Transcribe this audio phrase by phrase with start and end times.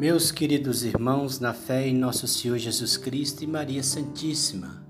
[0.00, 4.82] Meus queridos irmãos, na fé em nosso Senhor Jesus Cristo e Maria Santíssima,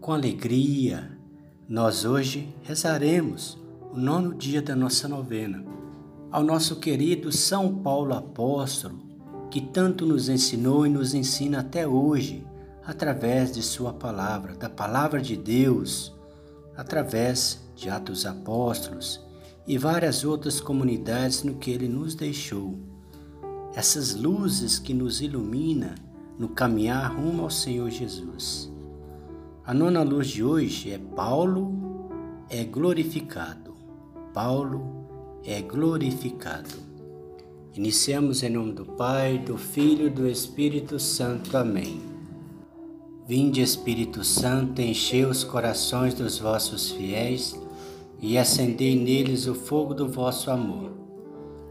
[0.00, 1.16] com alegria,
[1.68, 3.56] nós hoje rezaremos
[3.92, 5.64] o nono dia da nossa novena.
[6.32, 8.98] Ao nosso querido São Paulo Apóstolo,
[9.52, 12.44] que tanto nos ensinou e nos ensina até hoje,
[12.84, 16.12] através de Sua palavra, da palavra de Deus,
[16.76, 19.24] através de Atos Apóstolos
[19.64, 22.93] e várias outras comunidades no que ele nos deixou
[23.74, 25.94] essas luzes que nos ilumina
[26.38, 28.72] no caminhar rumo ao Senhor Jesus.
[29.66, 31.74] A nona luz de hoje é Paulo
[32.48, 33.74] é glorificado.
[34.32, 35.06] Paulo
[35.44, 36.74] é glorificado.
[37.74, 41.56] Iniciamos em nome do Pai, do Filho e do Espírito Santo.
[41.56, 42.00] Amém.
[43.26, 47.58] Vinde, Espírito Santo, enchei os corações dos vossos fiéis
[48.20, 51.03] e acendei neles o fogo do vosso amor.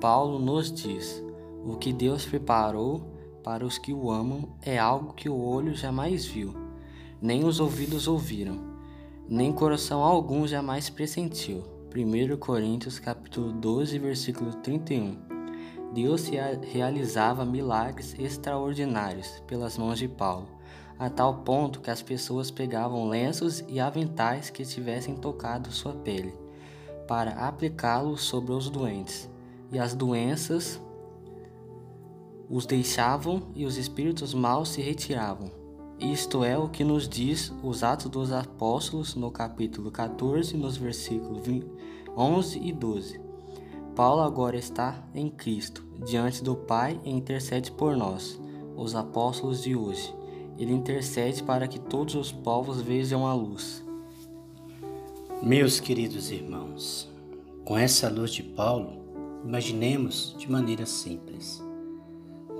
[0.00, 1.22] Paulo nos diz:
[1.62, 3.02] o que Deus preparou
[3.44, 6.54] para os que o amam é algo que o olho jamais viu,
[7.20, 8.58] nem os ouvidos ouviram,
[9.28, 11.62] nem coração algum jamais pressentiu.
[11.94, 15.18] 1 Coríntios capítulo 12, versículo 31.
[15.92, 16.30] Deus
[16.62, 20.48] realizava milagres extraordinários pelas mãos de Paulo,
[20.98, 26.32] a tal ponto que as pessoas pegavam lenços e aventais que tivessem tocado sua pele,
[27.06, 29.28] para aplicá-los sobre os doentes
[29.72, 30.80] e as doenças
[32.48, 35.52] os deixavam e os espíritos maus se retiravam.
[36.00, 41.42] Isto é o que nos diz os Atos dos Apóstolos no capítulo 14, nos versículos
[42.16, 43.20] 11 e 12.
[43.94, 48.40] Paulo agora está em Cristo, diante do Pai e intercede por nós,
[48.76, 50.12] os apóstolos de hoje.
[50.58, 53.84] Ele intercede para que todos os povos vejam a luz.
[55.42, 57.08] Meus queridos irmãos,
[57.64, 58.99] com essa luz de Paulo,
[59.44, 61.62] Imaginemos de maneira simples.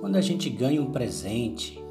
[0.01, 1.83] Quando a gente ganha um presente,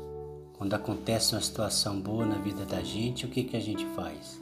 [0.54, 4.42] quando acontece uma situação boa na vida da gente, o que, que a gente faz?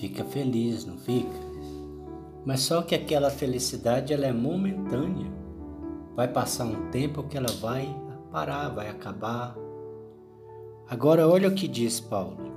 [0.00, 1.46] Fica feliz, não fica?
[2.44, 5.30] Mas só que aquela felicidade ela é momentânea.
[6.16, 7.88] Vai passar um tempo que ela vai
[8.32, 9.56] parar, vai acabar.
[10.88, 12.52] Agora olha o que diz Paulo.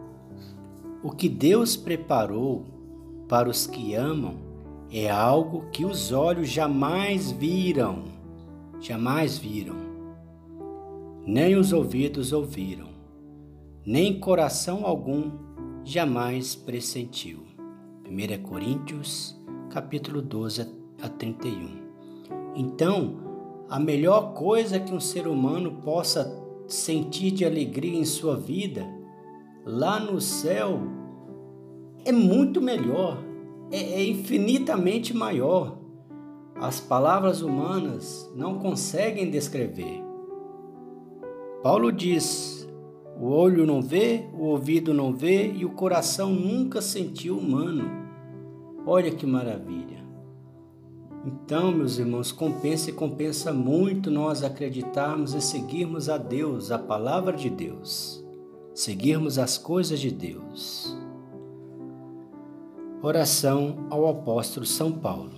[1.03, 2.65] O que Deus preparou
[3.27, 4.48] para os que amam
[4.91, 8.05] é algo que os olhos jamais viram,
[8.79, 9.75] jamais viram,
[11.25, 12.87] nem os ouvidos ouviram,
[13.85, 15.31] nem coração algum
[15.83, 17.43] jamais pressentiu.
[18.09, 19.39] 1 Coríntios,
[19.69, 20.67] capítulo 12
[21.01, 21.69] a 31.
[22.55, 23.17] Então,
[23.69, 26.35] a melhor coisa que um ser humano possa
[26.67, 28.83] sentir de alegria em sua vida,
[29.63, 30.79] lá no céu,
[32.03, 33.28] é muito melhor
[33.71, 35.77] é, é infinitamente maior.
[36.55, 40.03] As palavras humanas não conseguem descrever.
[41.63, 42.67] Paulo diz:
[43.19, 47.89] o olho não vê, o ouvido não vê e o coração nunca sentiu humano.
[48.85, 49.99] Olha que maravilha.
[51.25, 57.35] Então, meus irmãos, compensa e compensa muito nós acreditarmos e seguirmos a Deus, a palavra
[57.35, 58.25] de Deus,
[58.73, 60.97] seguirmos as coisas de Deus.
[63.01, 65.31] Oração ao apóstolo São Paulo.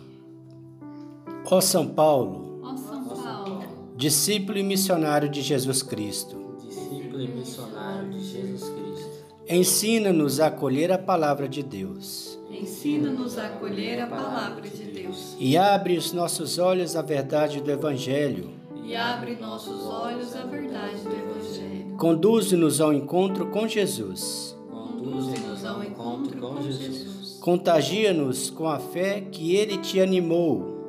[1.49, 3.63] Ó São Paulo, Ó São Paulo,
[3.95, 9.09] discípulo e missionário de Jesus Cristo, discípulo e missionário de Jesus Cristo,
[9.49, 15.57] ensina-nos a acolher a palavra de Deus ensina-nos a acolher a palavra de Deus e
[15.57, 18.49] abre os nossos olhos à verdade do Evangelho.
[18.83, 21.97] e abre nossos olhos à verdade do Evangelho.
[21.97, 24.55] Conduze-nos ao encontro com Jesus.
[24.69, 27.30] Conduze-nos ao encontro com Jesus.
[27.41, 30.79] Contagia-nos com a fé que Ele te animou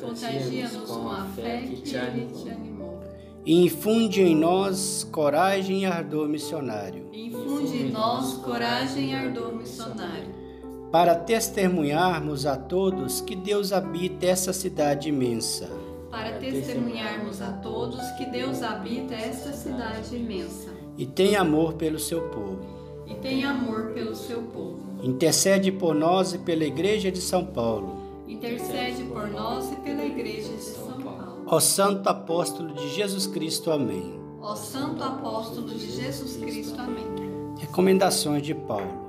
[0.00, 3.00] Contagia-nos com a fé que Ele te animou.
[3.44, 10.32] e infunde em nós coragem e ardor missionário Infunde em nós coragem e ardor missionário,
[10.92, 15.68] para testemunharmos a todos que Deus habita essa cidade imensa.
[16.12, 22.22] para testemunharmos a todos que Deus habita esta cidade imensa e tem amor pelo seu
[22.28, 22.60] povo.
[23.04, 24.87] e tem amor pelo seu povo.
[25.02, 27.96] Intercede por nós e pela Igreja de São Paulo.
[28.26, 31.44] Intercede por nós e pela Igreja de São Paulo.
[31.46, 33.70] Ó Santo Apóstolo de Jesus Cristo.
[33.70, 34.18] Amém.
[34.40, 36.78] Ó Santo Apóstolo de Jesus Cristo.
[36.80, 37.06] Amém.
[37.58, 39.08] Recomendações de Paulo.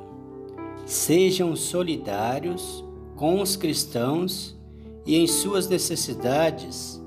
[0.86, 2.84] Sejam solidários
[3.16, 4.58] com os cristãos
[5.06, 7.02] e em suas necessidades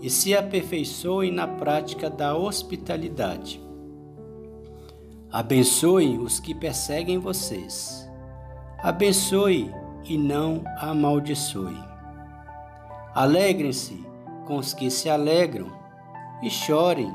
[0.00, 3.62] e se aperfeiçoem na prática da hospitalidade.
[5.30, 8.01] Abençoe os que perseguem vocês.
[8.82, 9.72] Abençoe
[10.04, 11.78] e não amaldiçoe.
[13.14, 14.04] Alegrem-se
[14.44, 15.68] com os que se alegram
[16.42, 17.08] e chorem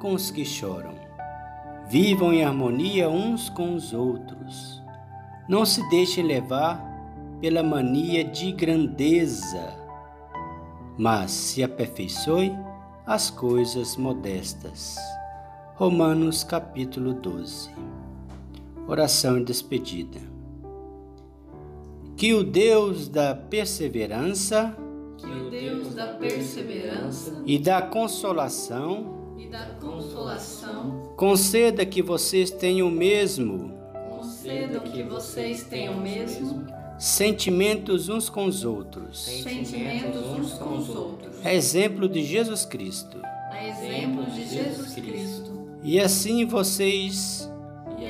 [0.00, 0.92] com os que choram.
[1.86, 4.82] Vivam em harmonia uns com os outros.
[5.48, 6.82] Não se deixem levar
[7.40, 9.72] pela mania de grandeza,
[10.98, 12.52] mas se aperfeiçoe
[13.06, 14.96] as coisas modestas.
[15.76, 17.70] Romanos capítulo 12.
[18.88, 20.33] Oração e despedida.
[22.16, 24.76] Que o Deus da perseverança,
[25.18, 32.88] que o Deus da perseverança e da consolação e da consolação conceda que vocês tenham
[32.88, 33.74] o mesmo
[34.24, 36.66] conceda que vocês tenham mesmo
[36.98, 43.20] sentimentos uns com os outros, sentimentos uns com os outros, exemplo de Jesus Cristo.
[43.50, 45.64] a exemplo de Jesus Cristo.
[45.82, 47.50] E assim vocês,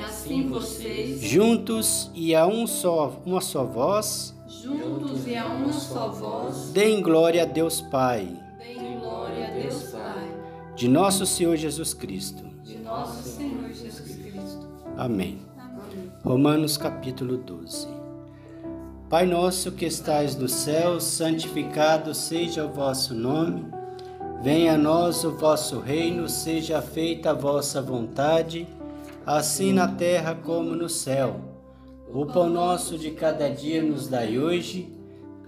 [0.04, 6.08] assim vocês, juntos e a um só, uma só voz, juntos e a uma só
[6.08, 8.28] voz, deem glória a Deus Pai,
[8.58, 10.28] deem glória a Deus Pai,
[10.76, 12.44] de nosso Senhor Jesus Cristo.
[12.62, 14.66] de nosso Senhor Jesus Cristo.
[14.96, 15.38] Amém.
[15.58, 16.12] Amém.
[16.24, 17.88] Romanos capítulo 12.
[19.08, 23.64] Pai nosso que estais no céu, santificado seja o vosso nome.
[24.42, 28.66] Venha a nós o vosso reino, seja feita a vossa vontade,
[29.26, 31.40] assim na terra como no céu.
[32.12, 34.92] O pão nosso de cada dia nos dai hoje.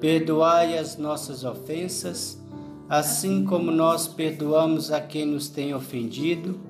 [0.00, 2.38] Perdoai as nossas ofensas,
[2.88, 6.60] assim como nós perdoamos a quem nos tem ofendido,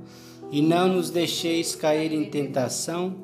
[0.51, 3.17] e não nos deixeis cair em tentação,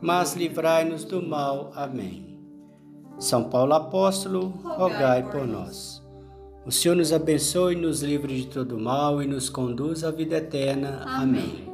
[0.00, 1.70] mas livrai-nos do mal.
[1.76, 2.36] Amém.
[3.16, 6.02] São Paulo apóstolo, rogai por nós.
[6.66, 11.02] O Senhor nos abençoe, nos livre de todo mal e nos conduz à vida eterna.
[11.06, 11.73] Amém.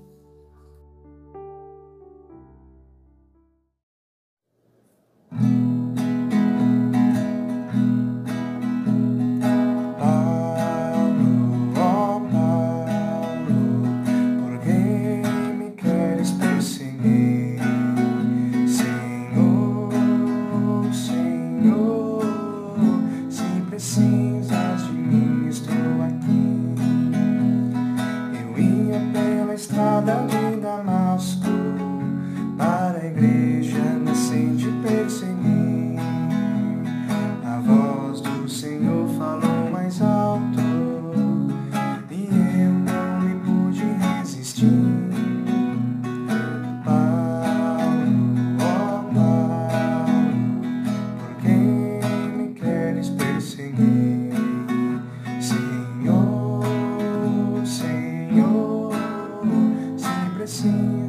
[60.61, 61.00] Se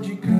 [0.00, 0.37] no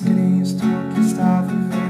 [0.00, 1.81] Cristo que está vivendo.